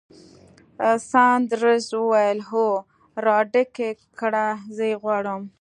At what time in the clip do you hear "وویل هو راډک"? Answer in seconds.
2.01-3.71